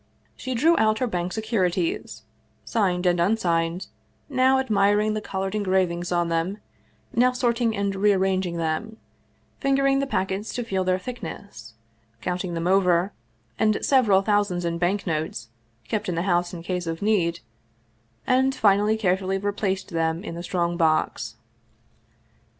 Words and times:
She 0.35 0.55
drew 0.55 0.75
out 0.79 0.97
her 0.97 1.05
bank 1.05 1.31
securities, 1.31 2.23
signed 2.65 3.05
and 3.05 3.19
unsigned, 3.19 3.85
now 4.29 4.57
admiring 4.57 5.13
the 5.13 5.21
colored 5.21 5.53
engravings 5.53 6.11
on 6.11 6.29
them, 6.29 6.57
now 7.13 7.33
sorting 7.33 7.77
and 7.77 7.95
rearranging 7.95 8.57
them, 8.57 8.97
fingering 9.59 9.99
the 9.99 10.07
packets 10.07 10.55
to 10.55 10.63
feel 10.63 10.83
their 10.83 10.97
thickness, 10.97 11.75
counting 12.19 12.55
them 12.55 12.65
over, 12.65 13.13
and 13.59 13.77
several 13.85 14.23
thousands 14.23 14.65
in 14.65 14.79
banknotes, 14.79 15.49
kept 15.87 16.09
in 16.09 16.15
the 16.15 16.23
house 16.23 16.51
in 16.51 16.63
case 16.63 16.87
of 16.87 17.03
need, 17.03 17.41
and 18.25 18.55
finally 18.55 18.97
carefully 18.97 19.37
replaced 19.37 19.89
them 19.89 20.23
in 20.23 20.33
the 20.33 20.41
strong 20.41 20.77
box. 20.77 21.35